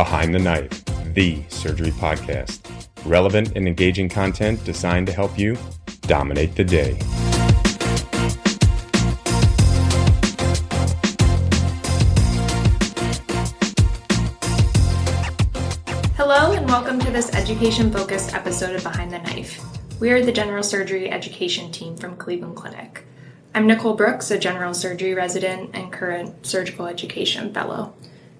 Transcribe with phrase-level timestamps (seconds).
[0.00, 2.60] Behind the Knife, the surgery podcast.
[3.04, 5.58] Relevant and engaging content designed to help you
[6.06, 6.94] dominate the day.
[16.16, 19.62] Hello, and welcome to this education focused episode of Behind the Knife.
[20.00, 23.04] We are the general surgery education team from Cleveland Clinic.
[23.54, 27.92] I'm Nicole Brooks, a general surgery resident and current surgical education fellow.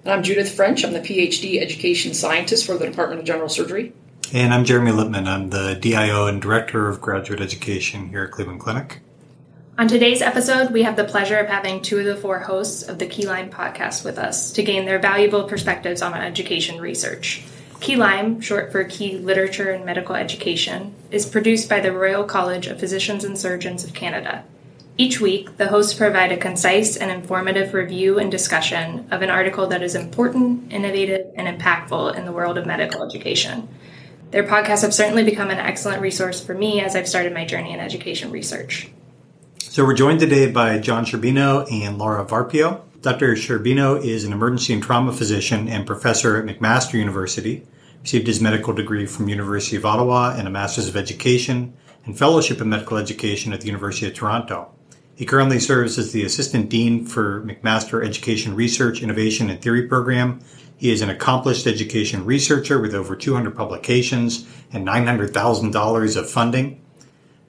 [0.03, 0.83] And I'm Judith French.
[0.83, 3.93] I'm the PhD education scientist for the Department of General Surgery.
[4.33, 5.27] And I'm Jeremy Lipman.
[5.27, 9.01] I'm the DIO and Director of Graduate Education here at Cleveland Clinic.
[9.77, 12.97] On today's episode, we have the pleasure of having two of the four hosts of
[12.97, 17.43] the KeyLime podcast with us to gain their valuable perspectives on education research.
[17.75, 22.79] KeyLime, short for Key Literature and Medical Education, is produced by the Royal College of
[22.79, 24.45] Physicians and Surgeons of Canada.
[25.01, 29.65] Each week, the hosts provide a concise and informative review and discussion of an article
[29.65, 33.67] that is important, innovative, and impactful in the world of medical education.
[34.29, 37.73] Their podcasts have certainly become an excellent resource for me as I've started my journey
[37.73, 38.91] in education research.
[39.57, 42.81] So, we're joined today by John Sherbino and Laura Varpio.
[43.01, 43.33] Dr.
[43.33, 47.55] Sherbino is an emergency and trauma physician and professor at McMaster University.
[47.55, 51.73] He received his medical degree from University of Ottawa and a Master's of Education
[52.05, 54.71] and Fellowship in Medical Education at the University of Toronto.
[55.21, 60.39] He currently serves as the Assistant Dean for McMaster Education Research, Innovation, and Theory Program.
[60.75, 66.81] He is an accomplished education researcher with over 200 publications and $900,000 of funding.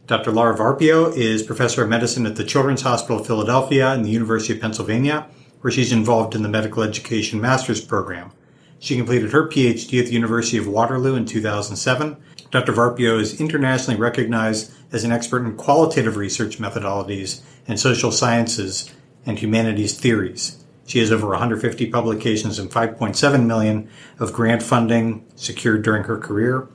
[0.07, 0.33] Dr.
[0.33, 4.53] Laura Varpio is Professor of Medicine at the Children's Hospital of Philadelphia and the University
[4.53, 5.27] of Pennsylvania,
[5.63, 8.33] where she's involved in the Medical Education Master's Program.
[8.81, 12.19] She completed her PhD at the University of Waterloo in 2007.
[12.53, 12.75] Dr.
[12.75, 18.91] Varpio is internationally recognized as an expert in qualitative research methodologies and social sciences
[19.25, 20.63] and humanities theories.
[20.87, 26.69] She has over 150 publications and 5.7 million of grant funding secured during her career,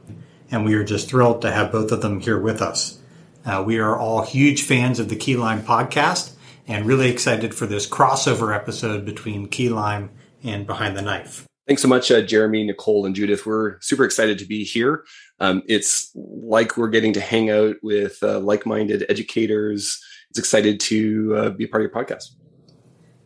[0.49, 2.97] and we are just thrilled to have both of them here with us.
[3.45, 6.33] Uh, we are all huge fans of the KeyLime podcast
[6.67, 10.09] and really excited for this crossover episode between KeyLime
[10.43, 11.47] and Behind the Knife.
[11.67, 13.45] Thanks so much, uh, Jeremy, Nicole, and Judith.
[13.45, 15.03] We're super excited to be here.
[15.39, 20.01] Um, it's like we're getting to hang out with uh, like minded educators.
[20.29, 22.29] It's excited to uh, be a part of your podcast.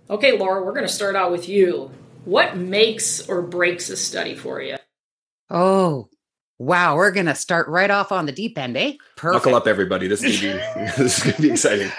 [0.10, 1.92] Okay, Laura, we're going to start out with you.
[2.26, 4.78] What makes or breaks a study for you?
[5.50, 6.10] Oh,
[6.62, 8.94] Wow, we're going to start right off on the deep end, eh?
[9.16, 9.46] Perfect.
[9.46, 10.08] Buckle up, everybody.
[10.08, 11.92] This is going to be this is to be exciting.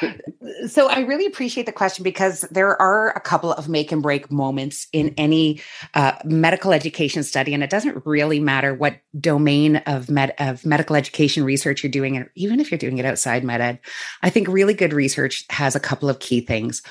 [0.68, 4.30] so, I really appreciate the question because there are a couple of make and break
[4.30, 5.60] moments in any
[5.94, 10.94] uh, medical education study, and it doesn't really matter what domain of med of medical
[10.94, 13.80] education research you're doing, or even if you're doing it outside med ed.
[14.22, 16.82] I think really good research has a couple of key things.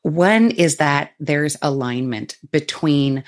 [0.00, 3.22] One is that there's alignment between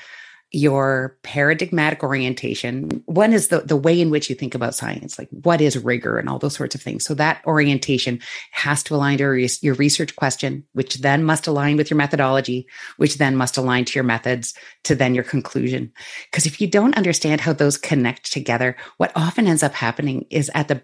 [0.53, 3.03] your paradigmatic orientation.
[3.07, 6.19] One is the, the way in which you think about science like what is rigor
[6.19, 7.05] and all those sorts of things.
[7.05, 11.77] So that orientation has to align to your, your research question which then must align
[11.77, 12.67] with your methodology
[12.97, 15.93] which then must align to your methods to then your conclusion.
[16.31, 20.51] Because if you don't understand how those connect together what often ends up happening is
[20.55, 20.83] at the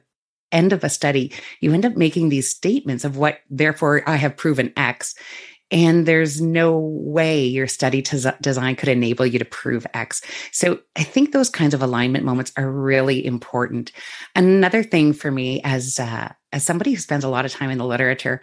[0.53, 4.37] end of a study you end up making these statements of what therefore i have
[4.37, 5.17] proven x
[5.71, 8.03] and there's no way your study
[8.41, 10.23] design could enable you to prove X.
[10.53, 13.91] So I think those kinds of alignment moments are really important.
[14.35, 17.79] Another thing for me as uh, as somebody who spends a lot of time in
[17.79, 18.41] the literature,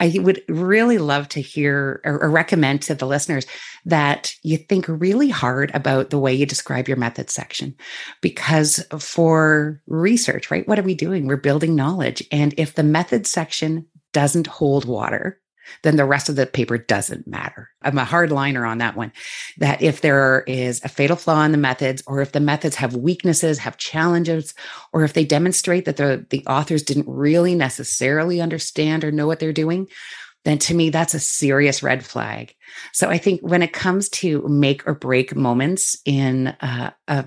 [0.00, 3.46] I would really love to hear or, or, recommend to the listeners
[3.84, 7.76] that you think really hard about the way you describe your method section.
[8.20, 11.26] Because for research, right, what are we doing?
[11.26, 12.26] We're building knowledge.
[12.32, 15.38] And if the method section doesn't hold water,
[15.82, 17.70] then the rest of the paper doesn't matter.
[17.82, 19.12] I'm a hard liner on that one.
[19.58, 22.94] That if there is a fatal flaw in the methods, or if the methods have
[22.94, 24.54] weaknesses, have challenges,
[24.92, 29.40] or if they demonstrate that the, the authors didn't really necessarily understand or know what
[29.40, 29.88] they're doing,
[30.44, 32.54] then to me, that's a serious red flag.
[32.92, 37.24] So I think when it comes to make or break moments in uh, a,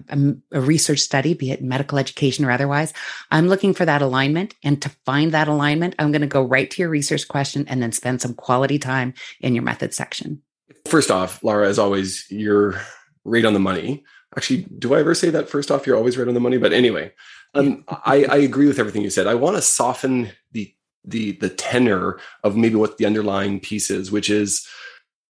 [0.52, 2.94] a, research study, be it medical education or otherwise,
[3.32, 4.54] I'm looking for that alignment.
[4.64, 7.82] And to find that alignment, I'm going to go right to your research question and
[7.82, 10.42] then spend some quality time in your method section.
[10.86, 12.80] First off, Laura, as always, you're
[13.24, 14.04] right on the money.
[14.36, 15.48] Actually, do I ever say that?
[15.48, 16.58] First off, you're always right on the money.
[16.58, 17.14] But anyway,
[17.54, 19.28] um, I, I agree with everything you said.
[19.28, 20.75] I want to soften the
[21.08, 24.68] the the tenor of maybe what the underlying piece is, which is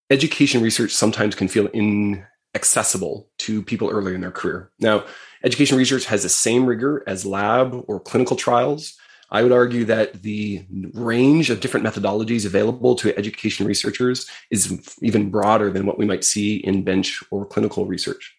[0.10, 4.72] education research sometimes can feel inaccessible to people early in their career.
[4.80, 5.06] Now,
[5.44, 8.96] education research has the same rigor as lab or clinical trials.
[9.32, 15.32] I would argue that the range of different methodologies available to education researchers is even
[15.32, 18.36] broader than what we might see in bench or clinical research.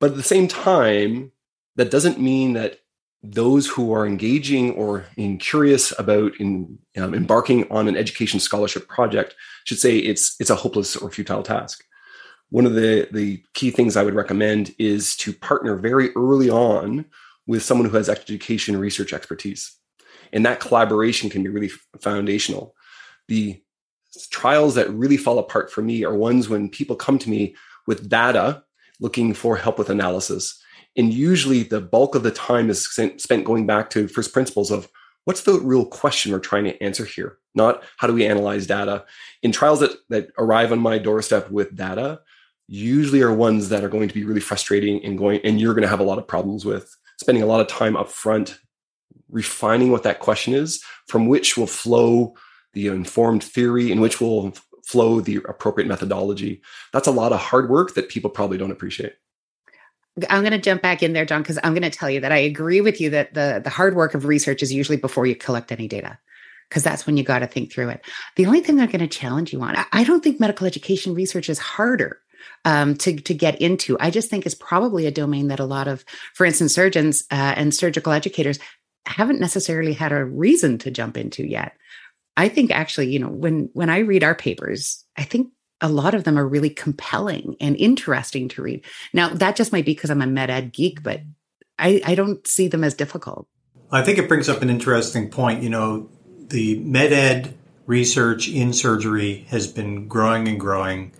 [0.00, 1.32] But at the same time,
[1.76, 2.78] that doesn't mean that
[3.22, 8.88] those who are engaging or in curious about in, um, embarking on an education scholarship
[8.88, 11.84] project should say it's it's a hopeless or futile task.
[12.50, 17.04] One of the the key things I would recommend is to partner very early on
[17.46, 19.72] with someone who has education research expertise,
[20.32, 21.70] and that collaboration can be really
[22.00, 22.74] foundational.
[23.28, 23.62] The
[24.30, 27.54] trials that really fall apart for me are ones when people come to me
[27.86, 28.64] with data
[29.00, 30.61] looking for help with analysis
[30.96, 34.88] and usually the bulk of the time is spent going back to first principles of
[35.24, 39.04] what's the real question we're trying to answer here, not how do we analyze data.
[39.42, 42.20] In trials that, that arrive on my doorstep with data,
[42.68, 45.82] usually are ones that are going to be really frustrating and going, and you're going
[45.82, 48.58] to have a lot of problems with spending a lot of time up front
[49.30, 52.34] refining what that question is, from which will flow
[52.74, 54.52] the informed theory, in which will
[54.86, 56.60] flow the appropriate methodology.
[56.92, 59.14] That's a lot of hard work that people probably don't appreciate.
[60.28, 62.32] I'm going to jump back in there, John, because I'm going to tell you that
[62.32, 65.34] I agree with you that the the hard work of research is usually before you
[65.34, 66.18] collect any data,
[66.68, 68.04] because that's when you got to think through it.
[68.36, 71.48] The only thing I'm going to challenge you on, I don't think medical education research
[71.48, 72.20] is harder
[72.64, 73.96] um, to to get into.
[74.00, 76.04] I just think it's probably a domain that a lot of,
[76.34, 78.58] for instance, surgeons uh, and surgical educators
[79.06, 81.72] haven't necessarily had a reason to jump into yet.
[82.36, 85.48] I think actually, you know, when when I read our papers, I think
[85.82, 88.84] a lot of them are really compelling and interesting to read.
[89.12, 91.20] Now, that just might be because I'm a med ed geek, but
[91.78, 93.48] I, I don't see them as difficult.
[93.90, 95.62] I think it brings up an interesting point.
[95.62, 96.08] You know,
[96.48, 97.54] the med ed
[97.86, 101.12] research in surgery has been growing and growing.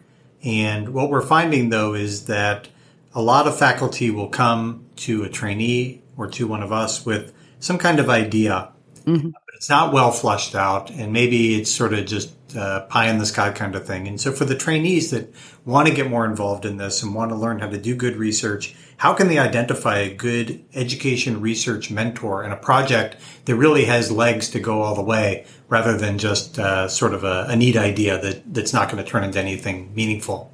[0.45, 2.69] And what we're finding though is that
[3.15, 7.33] a lot of faculty will come to a trainee or to one of us with
[7.59, 8.71] some kind of idea,
[9.05, 9.31] mm-hmm.
[9.31, 10.91] but it's not well flushed out.
[10.91, 14.07] And maybe it's sort of just uh, pie in the sky kind of thing.
[14.07, 15.33] And so for the trainees that
[15.65, 18.17] want to get more involved in this and want to learn how to do good
[18.17, 23.17] research, how can they identify a good education research mentor and a project
[23.47, 27.25] that really has legs to go all the way rather than just uh, sort of
[27.25, 30.53] a, a, neat idea that, that's not going to turn into anything meaningful?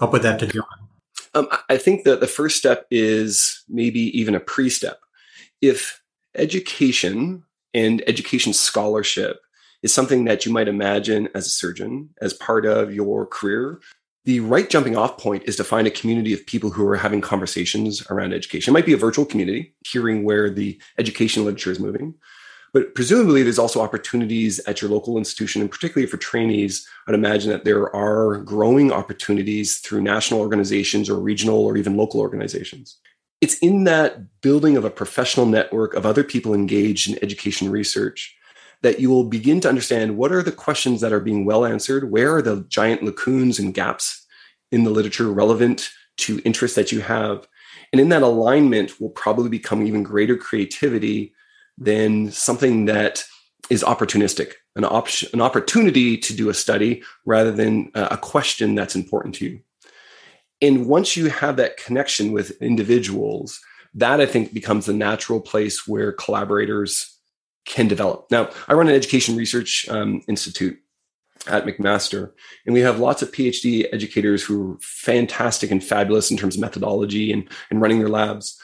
[0.00, 0.64] I'll put that to John.
[1.34, 5.00] Um, I think that the first step is maybe even a pre step.
[5.60, 6.02] If
[6.34, 7.44] education
[7.74, 9.40] and education scholarship
[9.82, 13.80] is something that you might imagine as a surgeon as part of your career.
[14.24, 17.20] The right jumping off point is to find a community of people who are having
[17.22, 18.72] conversations around education.
[18.72, 22.14] It might be a virtual community, hearing where the education literature is moving.
[22.72, 27.50] But presumably, there's also opportunities at your local institution, and particularly for trainees, I'd imagine
[27.50, 32.98] that there are growing opportunities through national organizations or regional or even local organizations.
[33.40, 38.36] It's in that building of a professional network of other people engaged in education research
[38.82, 42.10] that you will begin to understand what are the questions that are being well answered,
[42.10, 44.26] where are the giant lacunes and gaps
[44.72, 47.46] in the literature relevant to interests that you have.
[47.92, 51.34] And in that alignment will probably become even greater creativity
[51.76, 53.24] than something that
[53.68, 58.74] is opportunistic, an option, an opportunity to do a study rather than uh, a question
[58.74, 59.60] that's important to you.
[60.62, 63.60] And once you have that connection with individuals,
[63.94, 67.09] that I think becomes the natural place where collaborators
[67.70, 68.26] can develop.
[68.32, 70.76] Now, I run an education research um, institute
[71.46, 72.32] at McMaster,
[72.66, 76.60] and we have lots of PhD educators who are fantastic and fabulous in terms of
[76.60, 78.60] methodology and, and running their labs.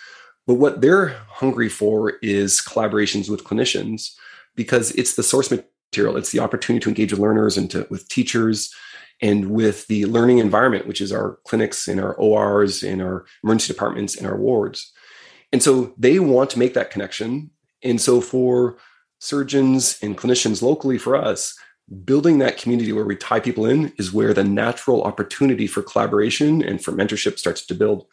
[0.46, 4.12] But what they're hungry for is collaborations with clinicians
[4.56, 8.08] because it's the source material, it's the opportunity to engage with learners and to, with
[8.08, 8.74] teachers
[9.22, 13.72] and with the learning environment, which is our clinics and our ORs and our emergency
[13.72, 14.92] departments and our wards.
[15.52, 17.50] And so they want to make that connection.
[17.84, 18.78] And so for
[19.18, 21.56] surgeons and clinicians locally for us,
[22.04, 26.62] building that community where we tie people in is where the natural opportunity for collaboration
[26.62, 28.06] and for mentorship starts to build.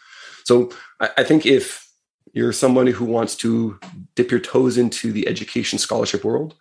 [0.45, 1.89] So I, think if
[2.33, 3.79] you're somebody who wants to
[4.15, 6.55] dip your toes into the education scholarship world,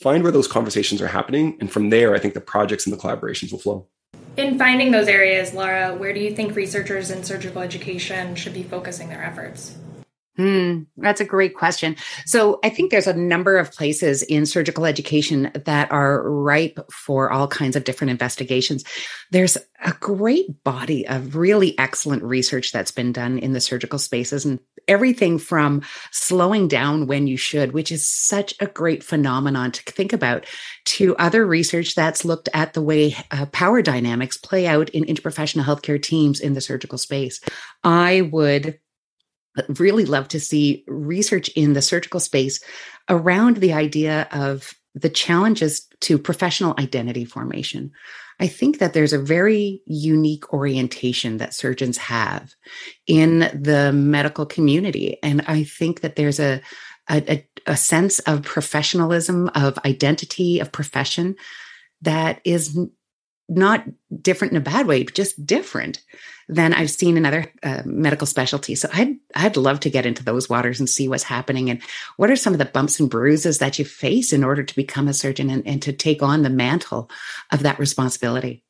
[0.00, 1.56] find where those conversations are happening.
[1.60, 3.88] And from there, I think the projects and the collaborations will flow.
[4.36, 8.62] In finding those areas, Laura, where do you think researchers in surgical education should be
[8.62, 9.76] focusing their efforts?
[10.36, 11.96] Hmm, that's a great question.
[12.26, 17.30] So I think there's a number of places in surgical education that are ripe for
[17.30, 18.84] all kinds of different investigations.
[19.30, 24.44] There's a great body of really excellent research that's been done in the surgical spaces
[24.44, 29.82] and everything from slowing down when you should, which is such a great phenomenon to
[29.84, 30.44] think about,
[30.84, 35.64] to other research that's looked at the way uh, power dynamics play out in interprofessional
[35.64, 37.40] healthcare teams in the surgical space.
[37.82, 38.78] I would
[39.78, 42.60] really love to see research in the surgical space
[43.08, 47.92] around the idea of the challenges to professional identity formation.
[48.38, 52.54] I think that there's a very unique orientation that surgeons have
[53.06, 55.18] in the medical community.
[55.22, 56.60] And I think that there's a,
[57.08, 61.36] a, a sense of professionalism, of identity, of profession
[62.02, 62.78] that is
[63.48, 63.84] not
[64.20, 66.02] different in a bad way, just different
[66.48, 68.80] than I've seen in other uh, medical specialties.
[68.80, 71.80] So I'd I'd love to get into those waters and see what's happening and
[72.16, 75.08] what are some of the bumps and bruises that you face in order to become
[75.08, 77.10] a surgeon and, and to take on the mantle
[77.52, 78.64] of that responsibility.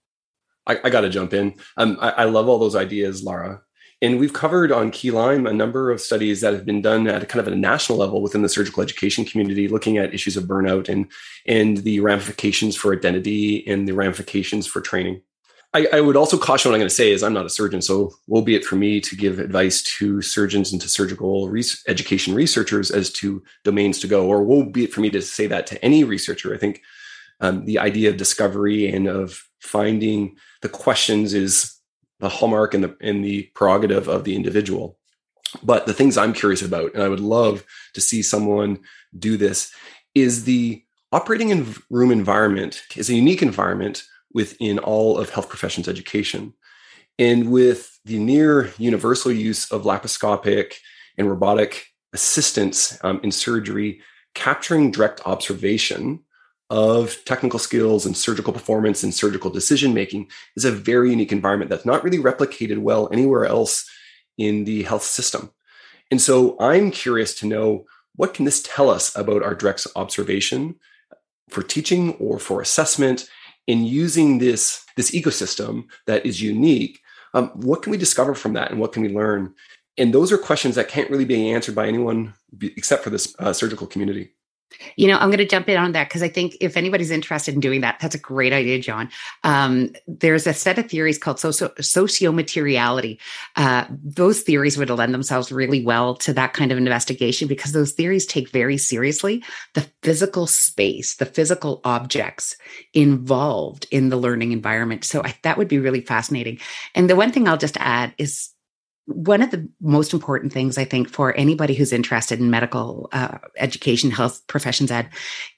[0.67, 1.55] I, I got to jump in.
[1.77, 3.63] Um, I, I love all those ideas, Lara.
[4.03, 7.23] And we've covered on Key Lime a number of studies that have been done at
[7.23, 10.45] a kind of a national level within the surgical education community, looking at issues of
[10.45, 11.11] burnout and
[11.47, 15.23] and the ramifications for identity and the ramifications for training.
[15.73, 17.83] I, I would also caution what I'm going to say is I'm not a surgeon,
[17.83, 21.53] so will be it for me to give advice to surgeons and to surgical
[21.89, 25.47] education researchers as to domains to go, or will be it for me to say
[25.47, 26.55] that to any researcher.
[26.55, 26.83] I think
[27.41, 31.76] um, the idea of discovery and of finding the questions is
[32.21, 34.99] the hallmark and the and the prerogative of the individual.
[35.63, 38.79] But the things I'm curious about, and I would love to see someone
[39.19, 39.73] do this,
[40.15, 40.83] is the
[41.13, 46.53] operating room environment is a unique environment within all of health professions education.
[47.19, 50.75] And with the near universal use of laparoscopic
[51.17, 54.03] and robotic assistance um, in surgery,
[54.35, 56.21] capturing direct observation
[56.71, 61.71] of technical skills and surgical performance and surgical decision making is a very unique environment
[61.71, 63.89] that's not really replicated well anywhere else
[64.37, 65.51] in the health system.
[66.11, 70.77] And so I'm curious to know what can this tell us about our direct observation
[71.49, 73.29] for teaching or for assessment
[73.67, 77.01] in using this, this ecosystem that is unique.
[77.35, 79.55] Um, what can we discover from that and what can we learn?
[79.99, 83.53] And those are questions that can't really be answered by anyone except for this uh,
[83.53, 84.36] surgical community.
[84.97, 87.55] You know, I'm going to jump in on that because I think if anybody's interested
[87.55, 89.09] in doing that, that's a great idea, John.
[89.45, 93.19] Um, there's a set of theories called socio- sociomateriality.
[93.57, 97.93] Uh, those theories would lend themselves really well to that kind of investigation because those
[97.93, 99.43] theories take very seriously
[99.75, 102.57] the physical space, the physical objects
[102.93, 105.05] involved in the learning environment.
[105.05, 106.59] So I, that would be really fascinating.
[106.95, 108.51] And the one thing I'll just add is
[109.07, 113.39] one of the most important things I think for anybody who's interested in medical uh,
[113.57, 115.09] education, health professions ed,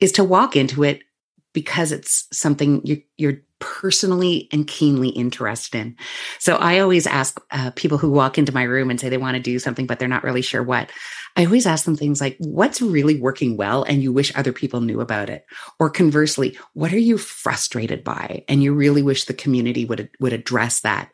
[0.01, 1.03] is to walk into it
[1.55, 5.97] because it's something you, you're personally and keenly interested in.
[6.39, 9.37] So I always ask uh, people who walk into my room and say they want
[9.37, 10.91] to do something, but they're not really sure what.
[11.37, 14.81] I always ask them things like, what's really working well and you wish other people
[14.81, 15.47] knew about it?
[15.79, 20.33] Or conversely, what are you frustrated by and you really wish the community would, would
[20.33, 21.11] address that?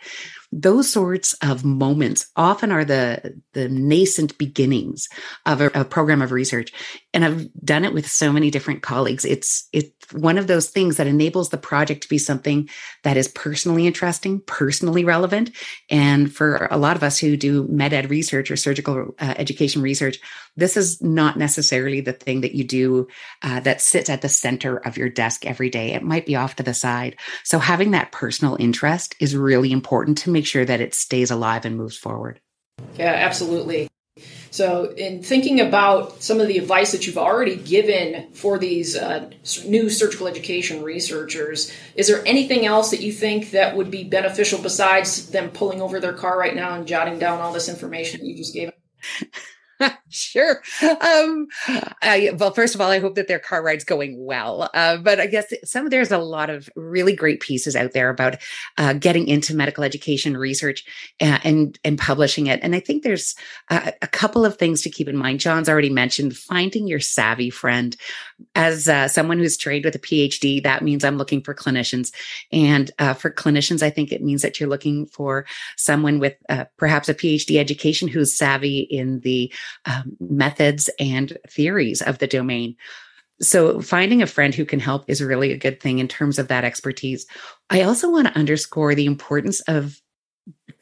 [0.54, 5.08] Those sorts of moments often are the the nascent beginnings
[5.44, 6.72] of a, a, program of research
[7.14, 10.98] and i've done it with so many different colleagues it's it's one of those things
[10.98, 12.68] that enables the project to be something
[13.02, 15.50] that is personally interesting personally relevant
[15.88, 19.80] and for a lot of us who do med ed research or surgical uh, education
[19.80, 20.18] research
[20.56, 23.08] this is not necessarily the thing that you do
[23.42, 25.92] uh, that sits at the center of your desk every day.
[25.92, 27.16] It might be off to the side.
[27.42, 31.64] So having that personal interest is really important to make sure that it stays alive
[31.64, 32.40] and moves forward.
[32.96, 33.88] Yeah, absolutely.
[34.52, 39.28] So, in thinking about some of the advice that you've already given for these uh,
[39.66, 44.62] new surgical education researchers, is there anything else that you think that would be beneficial
[44.62, 48.26] besides them pulling over their car right now and jotting down all this information that
[48.26, 48.70] you just gave?
[50.08, 50.62] sure.
[50.82, 51.46] Um,
[52.02, 54.70] I, well, first of all, I hope that their car ride's going well.
[54.74, 58.36] Uh, but I guess some there's a lot of really great pieces out there about
[58.78, 60.84] uh, getting into medical education research
[61.20, 62.60] and, uh, and, and publishing it.
[62.62, 63.34] And I think there's
[63.70, 65.40] a, a, couple of things to keep in mind.
[65.40, 67.96] John's already mentioned finding your savvy friend.
[68.54, 72.12] As uh, someone who's trained with a PhD, that means I'm looking for clinicians.
[72.52, 76.64] And uh, for clinicians, I think it means that you're looking for someone with uh,
[76.76, 79.52] perhaps a PhD education who's savvy in the
[79.86, 82.76] um, methods and theories of the domain.
[83.40, 86.48] So, finding a friend who can help is really a good thing in terms of
[86.48, 87.26] that expertise.
[87.68, 90.00] I also want to underscore the importance of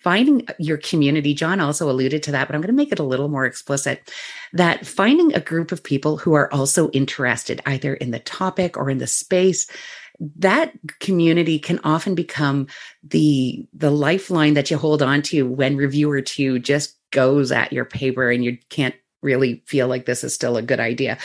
[0.02, 1.35] finding your community.
[1.35, 4.11] John also alluded to that, but I'm going to make it a little more explicit
[4.52, 8.90] that finding a group of people who are also interested either in the topic or
[8.90, 9.66] in the space
[10.37, 12.68] that community can often become
[13.02, 17.85] the the lifeline that you hold on to when reviewer two just goes at your
[17.85, 21.18] paper and you can't really feel like this is still a good idea.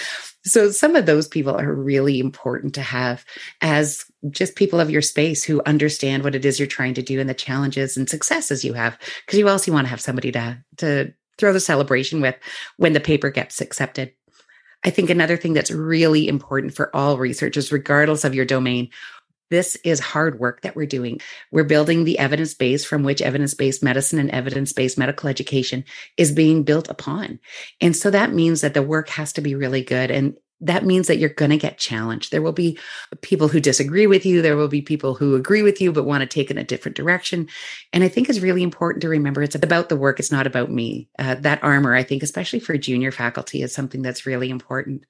[0.47, 3.25] So some of those people are really important to have
[3.61, 7.19] as just people of your space who understand what it is you're trying to do
[7.19, 10.57] and the challenges and successes you have because you also want to have somebody to
[10.77, 12.35] to throw the celebration with
[12.77, 14.11] when the paper gets accepted.
[14.83, 18.89] I think another thing that's really important for all researchers, regardless of your domain,
[19.49, 21.19] this is hard work that we're doing.
[21.51, 25.83] We're building the evidence base from which evidence based medicine and evidence based medical education
[26.17, 27.39] is being built upon.
[27.81, 30.11] And so that means that the work has to be really good.
[30.11, 32.31] And that means that you're going to get challenged.
[32.31, 32.79] There will be
[33.21, 34.41] people who disagree with you.
[34.41, 36.97] There will be people who agree with you, but want to take in a different
[36.97, 37.47] direction.
[37.93, 40.19] And I think it's really important to remember it's about the work.
[40.19, 41.09] It's not about me.
[41.19, 45.03] Uh, that armor, I think, especially for junior faculty, is something that's really important.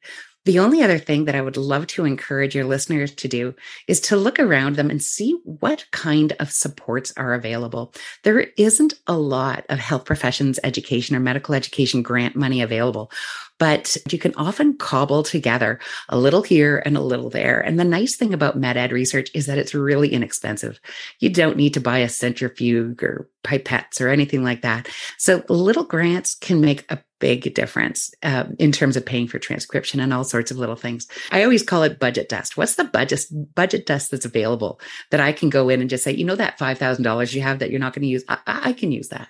[0.47, 3.53] The only other thing that I would love to encourage your listeners to do
[3.85, 7.93] is to look around them and see what kind of supports are available.
[8.23, 13.11] There isn't a lot of health professions education or medical education grant money available
[13.59, 17.59] but you can often cobble together a little here and a little there.
[17.59, 20.79] And the nice thing about med-ed research is that it's really inexpensive.
[21.19, 24.89] You don't need to buy a centrifuge or pipettes or anything like that.
[25.17, 29.99] So little grants can make a big difference um, in terms of paying for transcription
[29.99, 31.07] and all sorts of little things.
[31.31, 32.57] I always call it budget dust.
[32.57, 36.11] What's the budget budget dust that's available that I can go in and just say,
[36.11, 38.37] you know, that five thousand dollars you have that you're not going to use, I,
[38.45, 39.29] I can use that.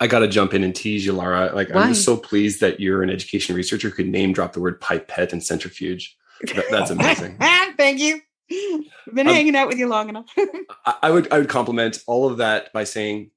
[0.00, 1.52] I got to jump in and tease you, Lara.
[1.54, 1.82] Like, Why?
[1.82, 5.32] I'm just so pleased that you're an education researcher could name drop the word pipette
[5.32, 6.16] and centrifuge.
[6.54, 7.36] That, that's amazing.
[7.76, 8.20] Thank you.
[8.50, 10.26] I've been um, hanging out with you long enough.
[10.86, 13.30] I, I, would I would compliment all of that by saying,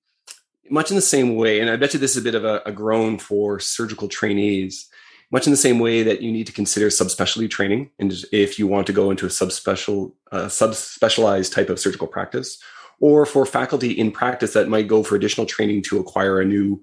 [0.70, 2.62] much in the same way, and I bet you this is a bit of a,
[2.66, 4.90] a groan for surgical trainees.
[5.30, 8.68] Much in the same way that you need to consider subspecialty training, and if you
[8.68, 12.60] want to go into a subspecial, uh, subspecialized type of surgical practice,
[13.00, 16.82] or for faculty in practice that might go for additional training to acquire a new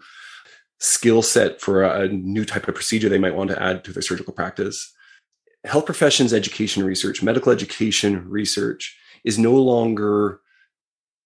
[0.80, 4.02] skill set for a, new type of procedure they might want to add to their
[4.02, 4.92] surgical practice.
[5.64, 10.40] Health professions education research, medical education research is no longer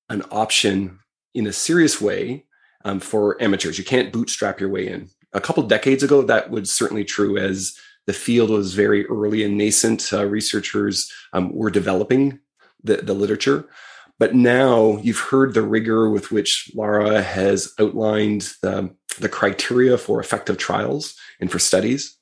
[0.09, 0.99] an option
[1.35, 2.45] in a serious way
[2.85, 3.79] um, for amateurs.
[3.79, 5.09] You can't bootstrap your way in.
[5.33, 7.77] A couple decades ago, that was certainly true as
[8.07, 10.13] the field was very early and nascent.
[10.13, 12.41] Uh, researchers um, were developing
[12.83, 13.69] the, the literature.
[14.19, 20.21] But now you've heard the rigor with which Lara has outlined the, the criteria for
[20.21, 22.17] effective trials and for studies.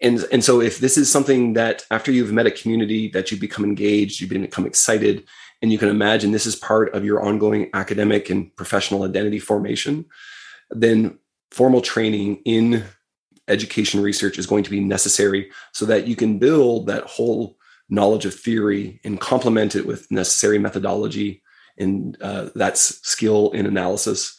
[0.00, 3.38] And, and so if this is something that after you've met a community that you
[3.38, 5.26] become engaged, you become excited,
[5.60, 10.04] and you can imagine this is part of your ongoing academic and professional identity formation,
[10.70, 11.18] then
[11.50, 12.84] formal training in
[13.48, 17.57] education research is going to be necessary so that you can build that whole
[17.88, 21.42] knowledge of theory and complement it with necessary methodology
[21.78, 24.36] and uh, that's skill in analysis.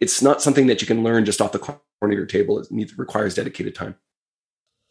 [0.00, 2.58] It's not something that you can learn just off the corner of your table.
[2.58, 3.96] It needs, requires dedicated time.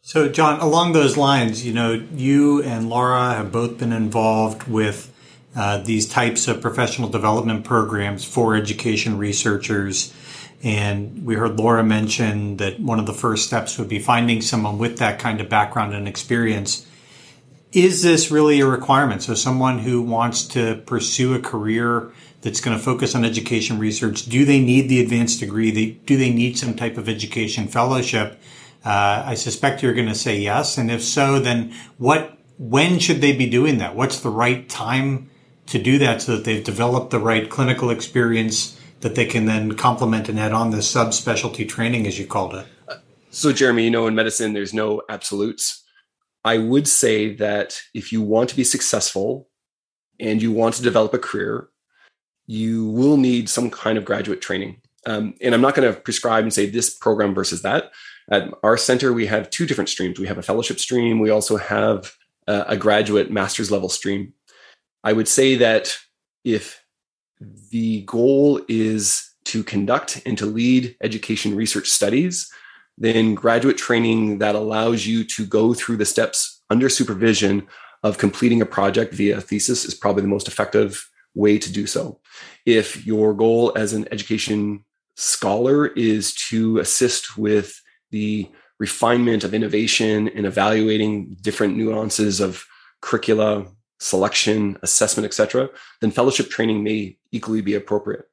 [0.04, 5.14] So, John, along those lines, you know, you and Laura have both been involved with
[5.54, 10.12] uh, these types of professional development programs for education researchers.
[10.64, 14.78] And we heard Laura mention that one of the first steps would be finding someone
[14.78, 16.86] with that kind of background and experience
[17.72, 19.22] is this really a requirement?
[19.22, 24.26] So, someone who wants to pursue a career that's going to focus on education research,
[24.26, 25.92] do they need the advanced degree?
[26.04, 28.38] do they need some type of education fellowship?
[28.84, 30.76] Uh, I suspect you're going to say yes.
[30.76, 32.38] And if so, then what?
[32.58, 33.96] When should they be doing that?
[33.96, 35.30] What's the right time
[35.66, 39.72] to do that so that they've developed the right clinical experience that they can then
[39.72, 42.66] complement and add on this subspecialty training, as you called it?
[43.30, 45.81] So, Jeremy, you know, in medicine, there's no absolutes
[46.44, 49.48] I would say that if you want to be successful
[50.18, 51.68] and you want to develop a career,
[52.46, 54.80] you will need some kind of graduate training.
[55.06, 57.92] Um, and I'm not going to prescribe and say this program versus that.
[58.30, 60.18] At our center, we have two different streams.
[60.18, 61.18] We have a fellowship stream.
[61.18, 62.14] We also have
[62.46, 64.32] a, a graduate master's level stream.
[65.04, 65.96] I would say that
[66.44, 66.84] if
[67.70, 72.50] the goal is to conduct and to lead education research studies,
[73.02, 77.66] then graduate training that allows you to go through the steps under supervision
[78.04, 82.20] of completing a project via thesis is probably the most effective way to do so.
[82.64, 84.84] If your goal as an education
[85.16, 87.80] scholar is to assist with
[88.12, 92.64] the refinement of innovation and evaluating different nuances of
[93.00, 93.66] curricula,
[93.98, 98.26] selection, assessment, etc., then fellowship training may equally be appropriate.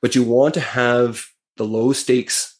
[0.00, 1.26] But you want to have
[1.58, 2.55] the low stakes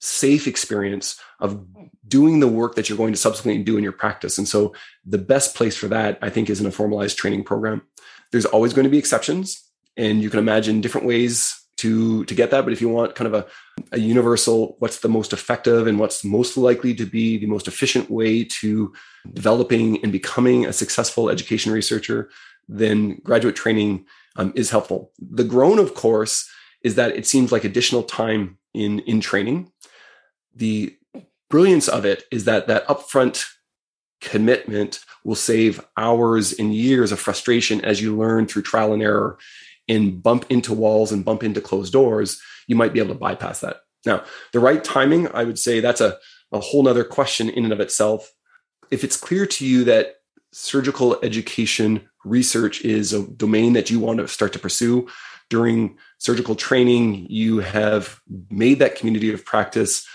[0.00, 1.64] safe experience of
[2.06, 4.38] doing the work that you're going to subsequently do in your practice.
[4.38, 7.82] And so the best place for that, I think, is in a formalized training program.
[8.32, 9.62] There's always going to be exceptions,
[9.96, 12.64] and you can imagine different ways to to get that.
[12.64, 13.46] But if you want kind of a,
[13.92, 18.10] a universal, what's the most effective and what's most likely to be the most efficient
[18.10, 18.92] way to
[19.32, 22.30] developing and becoming a successful education researcher,
[22.68, 24.04] then graduate training
[24.36, 25.12] um, is helpful.
[25.18, 26.48] The groan, of course,
[26.82, 29.72] is that it seems like additional time in in training
[30.58, 30.96] the
[31.48, 33.46] brilliance of it is that that upfront
[34.20, 39.38] commitment will save hours and years of frustration as you learn through trial and error
[39.88, 42.40] and bump into walls and bump into closed doors.
[42.66, 43.78] You might be able to bypass that.
[44.04, 46.18] Now, the right timing, I would say that's a,
[46.52, 48.32] a whole nother question in and of itself.
[48.90, 50.16] If it's clear to you that
[50.52, 55.08] surgical education research is a domain that you want to start to pursue
[55.50, 60.06] during surgical training, you have made that community of practice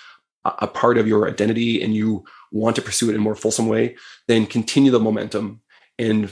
[0.45, 3.67] a part of your identity and you want to pursue it in a more fulsome
[3.67, 3.95] way,
[4.27, 5.61] then continue the momentum
[5.97, 6.31] and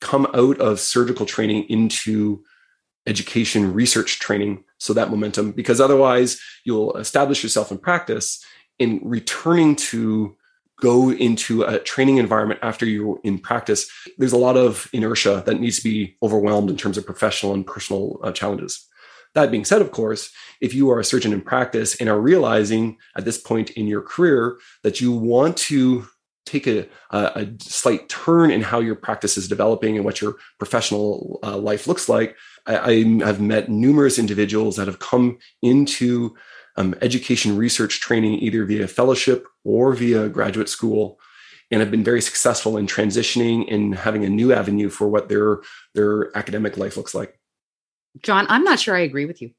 [0.00, 2.42] come out of surgical training into
[3.06, 8.44] education research training so that momentum because otherwise you'll establish yourself in practice
[8.78, 10.36] in returning to
[10.80, 13.90] go into a training environment after you're in practice.
[14.18, 17.66] There's a lot of inertia that needs to be overwhelmed in terms of professional and
[17.66, 18.87] personal uh, challenges
[19.34, 22.96] that being said, of course, if you are a surgeon in practice and are realizing
[23.16, 26.06] at this point in your career that you want to
[26.46, 31.38] take a, a, slight turn in how your practice is developing and what your professional
[31.42, 32.36] uh, life looks like,
[32.66, 36.34] I, I, have met numerous individuals that have come into
[36.76, 41.18] um, education research training either via fellowship or via graduate school
[41.70, 45.60] and have been very successful in transitioning and having a new avenue for what their
[45.94, 47.38] their academic life looks like.
[48.22, 49.50] John, I'm not sure I agree with you.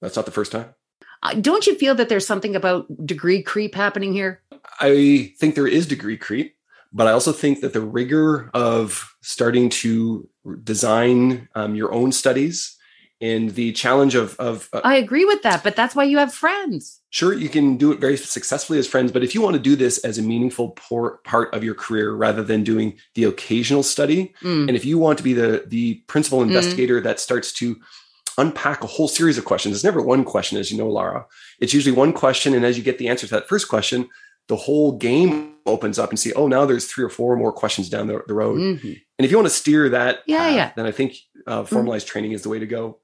[0.00, 0.74] That's not the first time.
[1.22, 4.42] Uh, don't you feel that there's something about degree creep happening here?
[4.80, 6.56] I think there is degree creep,
[6.92, 10.28] but I also think that the rigor of starting to
[10.62, 12.76] design um, your own studies
[13.20, 16.32] and the challenge of, of uh, I agree with that, but that's why you have
[16.32, 17.00] friends.
[17.10, 19.74] Sure, you can do it very successfully as friends, but if you want to do
[19.74, 24.68] this as a meaningful part of your career rather than doing the occasional study, mm.
[24.68, 26.46] and if you want to be the the principal mm.
[26.46, 27.04] investigator mm.
[27.04, 27.76] that starts to
[28.38, 29.74] unpack a whole series of questions.
[29.74, 31.26] It's never one question, as you know, Lara.
[31.60, 32.54] It's usually one question.
[32.54, 34.08] And as you get the answer to that first question,
[34.46, 37.90] the whole game opens up and see, oh, now there's three or four more questions
[37.90, 38.58] down the, the road.
[38.58, 38.86] Mm-hmm.
[38.86, 40.72] And if you want to steer that, yeah, path, yeah.
[40.76, 41.74] then I think uh, mm-hmm.
[41.74, 42.12] formalized mm-hmm.
[42.12, 42.98] training is the way to go.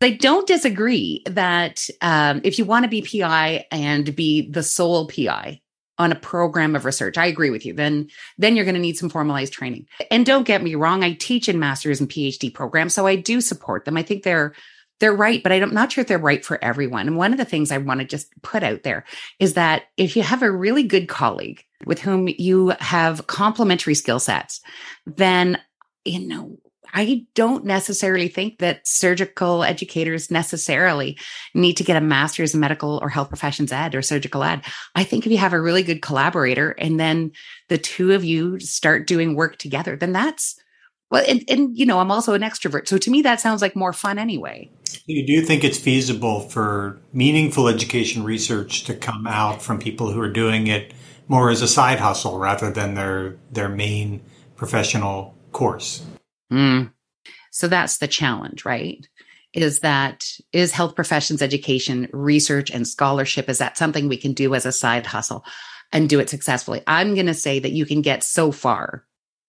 [0.00, 5.08] I don't disagree that um, if you want to be PI and be the sole
[5.08, 5.60] PI
[5.98, 7.74] on a program of research, I agree with you.
[7.74, 9.86] Then, then you're going to need some formalized training.
[10.10, 13.40] And don't get me wrong, I teach in master's and PhD programs, so I do
[13.40, 13.96] support them.
[13.96, 14.54] I think they're
[15.00, 17.06] they're right, but I'm not sure if they're right for everyone.
[17.06, 19.04] And one of the things I want to just put out there
[19.38, 24.18] is that if you have a really good colleague with whom you have complementary skill
[24.18, 24.60] sets,
[25.06, 25.58] then,
[26.04, 26.58] you know,
[26.92, 31.18] I don't necessarily think that surgical educators necessarily
[31.54, 34.62] need to get a master's in medical or health professions ed or surgical ed.
[34.94, 37.32] I think if you have a really good collaborator and then
[37.68, 40.58] the two of you start doing work together, then that's
[41.10, 42.86] well, and, and you know, I'm also an extrovert.
[42.86, 44.70] So to me, that sounds like more fun anyway.
[45.06, 50.20] You do think it's feasible for meaningful education research to come out from people who
[50.20, 50.92] are doing it
[51.28, 54.20] more as a side hustle rather than their their main
[54.56, 56.04] professional course?
[56.52, 56.92] Mm.
[57.50, 59.06] So that's the challenge, right?
[59.54, 63.48] Is that is health professions education, research, and scholarship?
[63.48, 65.44] Is that something we can do as a side hustle
[65.90, 66.82] and do it successfully?
[66.86, 69.06] I'm going to say that you can get so far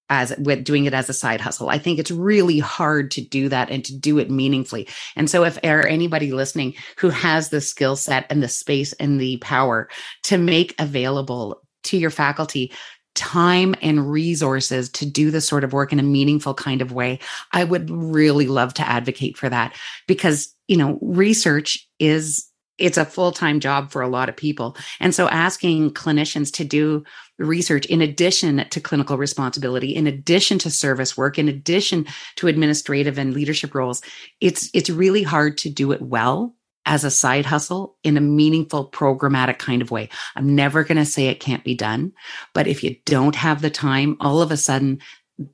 [0.09, 1.69] as with doing it as a side hustle.
[1.69, 4.87] I think it's really hard to do that and to do it meaningfully.
[5.15, 9.19] And so if there anybody listening who has the skill set and the space and
[9.19, 9.89] the power
[10.23, 12.71] to make available to your faculty
[13.15, 17.19] time and resources to do this sort of work in a meaningful kind of way,
[17.51, 19.75] I would really love to advocate for that
[20.07, 22.48] because, you know, research is
[22.79, 24.75] it's a full-time job for a lot of people.
[24.99, 27.03] And so asking clinicians to do
[27.37, 33.17] research in addition to clinical responsibility, in addition to service work, in addition to administrative
[33.17, 34.01] and leadership roles,
[34.41, 38.89] it's it's really hard to do it well as a side hustle in a meaningful
[38.89, 40.09] programmatic kind of way.
[40.35, 42.13] I'm never going to say it can't be done,
[42.53, 44.99] but if you don't have the time, all of a sudden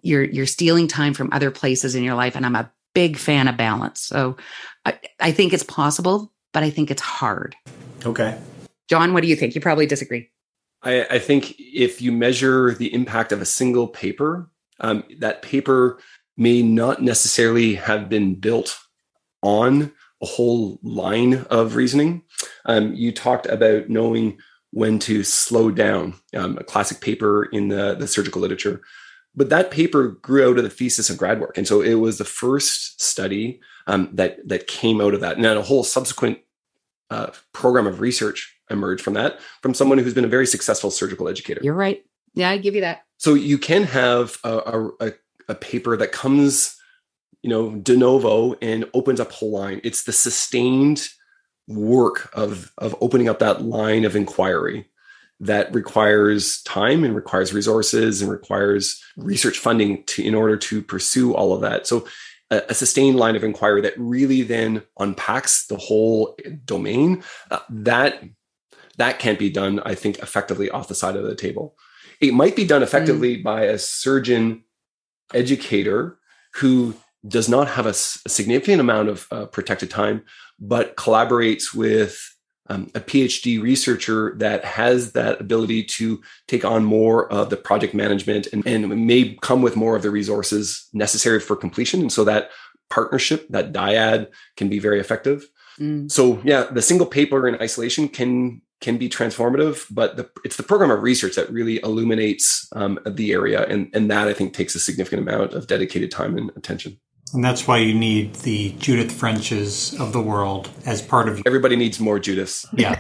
[0.02, 3.48] you're you're stealing time from other places in your life and I'm a big fan
[3.48, 4.02] of balance.
[4.02, 4.38] So
[4.86, 7.54] I, I think it's possible but I think it's hard.
[8.06, 8.40] Okay.
[8.88, 9.56] John, what do you think?
[9.56, 10.30] You probably disagree.
[10.84, 16.00] I, I think if you measure the impact of a single paper, um, that paper
[16.38, 18.80] may not necessarily have been built
[19.44, 19.92] on
[20.24, 22.22] a whole line of reasoning.
[22.66, 24.38] Um, you talked about knowing
[24.72, 28.82] when to slow down, um, a classic paper in the, the surgical literature.
[29.36, 31.58] But that paper grew out of the thesis of grad work.
[31.58, 35.36] And so it was the first study um, that, that came out of that.
[35.36, 36.40] And then a whole subsequent
[37.10, 41.28] uh, program of research emerged from that from someone who's been a very successful surgical
[41.28, 41.62] educator.
[41.64, 42.04] You're right.
[42.34, 43.04] Yeah, I give you that.
[43.18, 45.14] So you can have a, a,
[45.48, 46.76] a paper that comes,
[47.42, 49.82] you know, de novo and opens up whole line.
[49.84, 51.08] It's the sustained
[51.68, 54.90] work of of opening up that line of inquiry
[55.40, 61.34] that requires time and requires resources and requires research funding to, in order to pursue
[61.34, 61.86] all of that.
[61.86, 62.08] So
[62.52, 68.24] a, a sustained line of inquiry that really then unpacks the whole domain, uh, that
[68.98, 71.76] that can't be done, I think, effectively off the side of the table.
[72.22, 73.44] It might be done effectively mm.
[73.44, 74.64] by a surgeon
[75.34, 76.18] educator
[76.56, 76.96] who
[77.28, 80.24] does not have a, a significant amount of uh, protected time,
[80.60, 82.35] but collaborates with
[82.68, 87.94] um, a PhD researcher that has that ability to take on more of the project
[87.94, 92.02] management and, and may come with more of the resources necessary for completion.
[92.02, 92.50] And so that
[92.90, 95.48] partnership, that dyad, can be very effective.
[95.80, 96.12] Mm.
[96.12, 100.64] So yeah, the single paper in isolation can can be transformative, but the, it's the
[100.64, 104.76] program of research that really illuminates um, the area, and and that I think takes
[104.76, 107.00] a significant amount of dedicated time and attention.
[107.34, 111.42] And that's why you need the Judith Frenches of the world as part of.
[111.46, 112.66] Everybody needs more Judiths.
[112.78, 113.00] Yeah.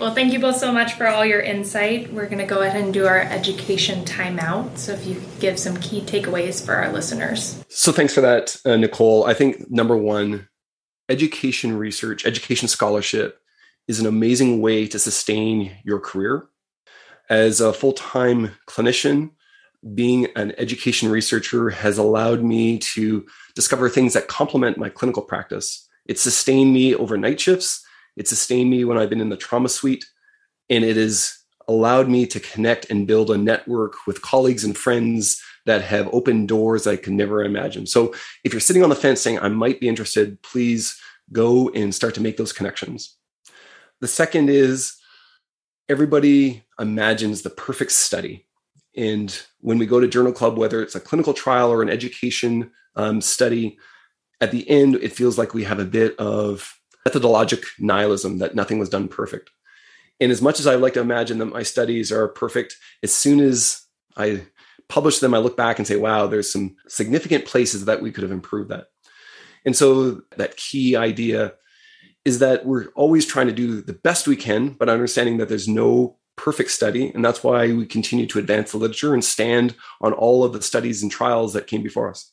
[0.00, 2.12] Well, thank you both so much for all your insight.
[2.12, 4.78] We're going to go ahead and do our education timeout.
[4.78, 7.62] So, if you could give some key takeaways for our listeners.
[7.68, 9.26] So, thanks for that, uh, Nicole.
[9.26, 10.48] I think number one,
[11.08, 13.38] education research, education scholarship
[13.86, 16.48] is an amazing way to sustain your career.
[17.28, 19.30] As a full time clinician,
[19.94, 25.88] being an education researcher has allowed me to discover things that complement my clinical practice.
[26.06, 27.84] It sustained me over night shifts.
[28.16, 30.06] It sustained me when I've been in the trauma suite.
[30.68, 31.38] And it has
[31.68, 36.48] allowed me to connect and build a network with colleagues and friends that have opened
[36.48, 37.86] doors I could never imagine.
[37.86, 40.98] So if you're sitting on the fence saying, I might be interested, please
[41.30, 43.16] go and start to make those connections.
[44.00, 44.96] The second is
[45.88, 48.46] everybody imagines the perfect study.
[48.96, 52.72] And when we go to Journal Club, whether it's a clinical trial or an education
[52.96, 53.78] um, study,
[54.40, 56.74] at the end, it feels like we have a bit of
[57.06, 59.50] methodologic nihilism that nothing was done perfect.
[60.20, 63.40] And as much as I like to imagine that my studies are perfect, as soon
[63.40, 63.82] as
[64.16, 64.42] I
[64.88, 68.22] publish them, I look back and say, wow, there's some significant places that we could
[68.22, 68.86] have improved that.
[69.64, 71.54] And so that key idea
[72.24, 75.68] is that we're always trying to do the best we can, but understanding that there's
[75.68, 77.10] no perfect study.
[77.10, 80.62] And that's why we continue to advance the literature and stand on all of the
[80.62, 82.31] studies and trials that came before us.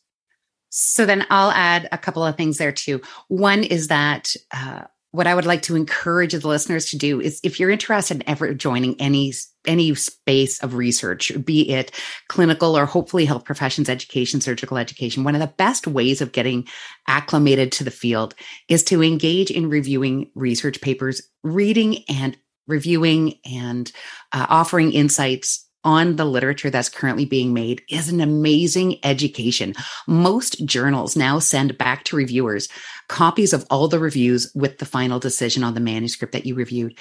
[0.69, 3.01] So then I'll add a couple of things there too.
[3.27, 7.39] One is that uh, what I would like to encourage the listeners to do is
[7.43, 9.33] if you're interested in ever joining any
[9.65, 11.91] any space of research, be it
[12.27, 16.67] clinical or hopefully health professions education, surgical education, one of the best ways of getting
[17.07, 18.35] acclimated to the field
[18.67, 23.91] is to engage in reviewing research papers, reading and reviewing and
[24.31, 29.73] uh, offering insights on the literature that's currently being made is an amazing education.
[30.07, 32.67] Most journals now send back to reviewers
[33.09, 36.97] copies of all the reviews with the final decision on the manuscript that you reviewed.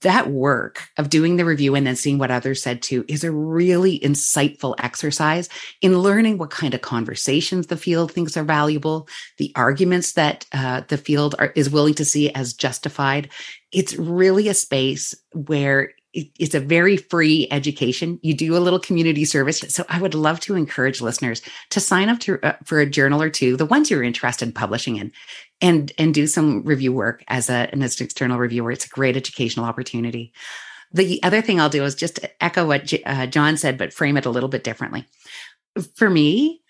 [0.00, 3.32] That work of doing the review and then seeing what others said too is a
[3.32, 5.48] really insightful exercise
[5.80, 10.82] in learning what kind of conversations the field thinks are valuable, the arguments that uh,
[10.88, 13.30] the field are, is willing to see as justified.
[13.70, 18.18] It's really a space where it's a very free education.
[18.22, 19.60] You do a little community service.
[19.68, 23.22] So I would love to encourage listeners to sign up to, uh, for a journal
[23.22, 25.12] or two, the ones you're interested in publishing in,
[25.60, 28.72] and, and do some review work as, a, an external reviewer.
[28.72, 30.32] It's a great educational opportunity.
[30.92, 34.16] The other thing I'll do is just echo what J- uh, John said, but frame
[34.16, 35.04] it a little bit differently.
[35.96, 36.62] For me,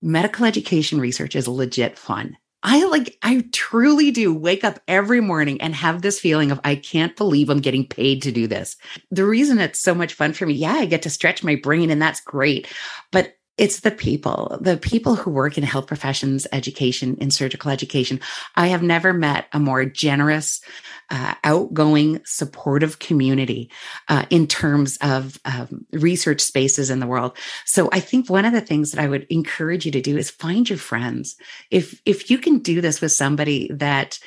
[0.00, 2.38] medical education research is legit fun.
[2.62, 6.74] I like, I truly do wake up every morning and have this feeling of, I
[6.74, 8.76] can't believe I'm getting paid to do this.
[9.12, 11.88] The reason it's so much fun for me, yeah, I get to stretch my brain
[11.90, 12.66] and that's great.
[13.12, 18.20] But it's the people, the people who work in health professions, education, in surgical education.
[18.54, 20.60] I have never met a more generous,
[21.10, 23.70] uh, outgoing, supportive community
[24.08, 27.36] uh, in terms of um, research spaces in the world.
[27.64, 30.30] So I think one of the things that I would encourage you to do is
[30.30, 31.36] find your friends.
[31.70, 34.18] If if you can do this with somebody that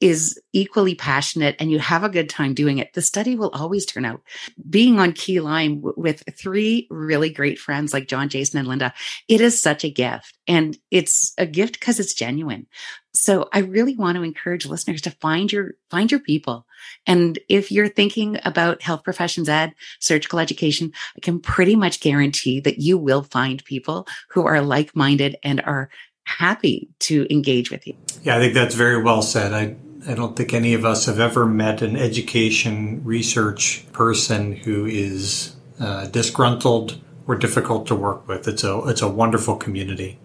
[0.00, 3.86] is equally passionate and you have a good time doing it, the study will always
[3.86, 4.20] turn out.
[4.68, 8.92] Being on Key Lime w- with three really great friends like John, Jason, and Linda,
[9.28, 10.36] it is such a gift.
[10.48, 12.66] And it's a gift because it's genuine.
[13.14, 16.66] So I really want to encourage listeners to find your find your people.
[17.06, 22.60] And if you're thinking about health professions ed, surgical education, I can pretty much guarantee
[22.60, 25.88] that you will find people who are like-minded and are
[26.26, 27.94] happy to engage with you.
[28.22, 29.52] Yeah, I think that's very well said.
[29.52, 29.76] I
[30.08, 35.56] I don't think any of us have ever met an education research person who is
[35.80, 38.46] uh, disgruntled or difficult to work with.
[38.46, 40.18] It's a it's a wonderful community.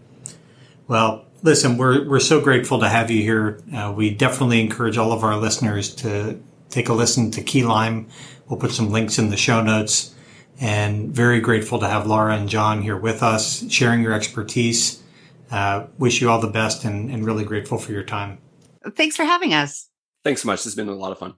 [0.88, 3.62] Well, listen, we're we're so grateful to have you here.
[3.74, 8.08] Uh, we definitely encourage all of our listeners to take a listen to Key Lime
[8.52, 10.14] We'll put some links in the show notes.
[10.60, 15.01] And very grateful to have Laura and John here with us, sharing your expertise.
[15.52, 18.38] Uh, wish you all the best and, and really grateful for your time.
[18.96, 19.90] Thanks for having us.
[20.24, 20.60] Thanks so much.
[20.60, 21.34] This has been a lot of fun.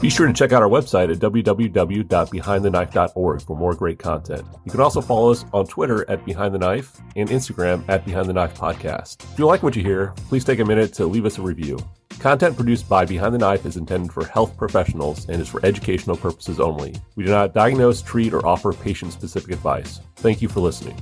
[0.00, 4.46] Be sure to check out our website at www.behindtheknife.org for more great content.
[4.64, 8.28] You can also follow us on Twitter at Behind the Knife and Instagram at Behind
[8.28, 9.24] the Knife Podcast.
[9.32, 11.78] If you like what you hear, please take a minute to leave us a review.
[12.20, 16.16] Content produced by Behind the Knife is intended for health professionals and is for educational
[16.16, 16.94] purposes only.
[17.16, 20.00] We do not diagnose, treat, or offer patient specific advice.
[20.16, 20.96] Thank you for listening.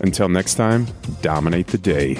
[0.00, 0.86] Until next time,
[1.22, 2.18] dominate the day.